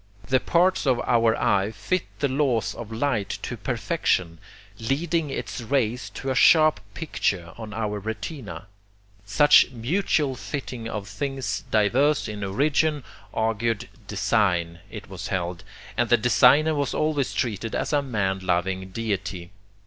[0.27, 4.39] The parts of our eye fit the laws of light to perfection,
[4.79, 8.65] leading its rays to a sharp picture on our retina.
[9.25, 15.63] Such mutual fitting of things diverse in origin argued design, it was held;
[15.95, 19.51] and the designer was always treated as a man loving deity.